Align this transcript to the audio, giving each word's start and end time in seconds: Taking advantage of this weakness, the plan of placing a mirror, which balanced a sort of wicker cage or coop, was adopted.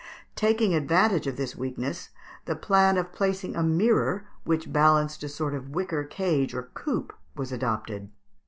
Taking 0.35 0.73
advantage 0.73 1.27
of 1.27 1.37
this 1.37 1.55
weakness, 1.55 2.09
the 2.45 2.55
plan 2.55 2.97
of 2.97 3.13
placing 3.13 3.55
a 3.55 3.61
mirror, 3.61 4.25
which 4.45 4.73
balanced 4.73 5.21
a 5.23 5.29
sort 5.29 5.53
of 5.53 5.69
wicker 5.75 6.03
cage 6.03 6.55
or 6.55 6.63
coop, 6.73 7.13
was 7.35 7.51
adopted. 7.51 8.09